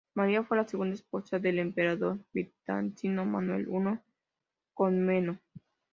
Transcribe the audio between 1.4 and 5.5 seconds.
emperador bizantino Manuel I Comneno.